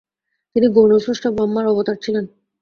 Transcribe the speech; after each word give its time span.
তিনি 0.55 0.67
গৌণ 0.75 0.91
স্রষ্টা 1.03 1.29
ব্রহ্মার 1.35 1.65
অবতার 1.71 1.97
ছিলেন। 2.03 2.25